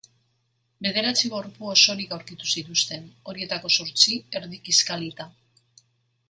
[0.85, 5.29] Bederatzi gorpu osorik aurkitu zituzten, horietako zortzi erdi kiskalita.